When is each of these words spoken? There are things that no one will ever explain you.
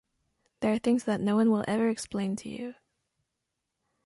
There 0.61 0.73
are 0.73 0.79
things 0.79 1.03
that 1.03 1.21
no 1.21 1.35
one 1.35 1.51
will 1.51 1.63
ever 1.67 1.87
explain 1.87 2.35
you. 2.43 2.73